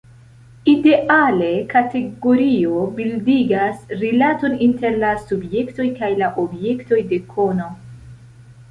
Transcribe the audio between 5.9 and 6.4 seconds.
kaj la